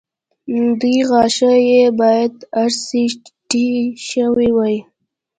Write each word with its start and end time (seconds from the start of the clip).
دوه 0.79 1.01
غاښه 1.09 1.53
يې 1.69 1.83
باید 1.99 2.33
ار 2.61 2.71
سي 2.85 3.03
ټي 3.49 3.67
شوي 4.09 4.49
وای 4.55 4.77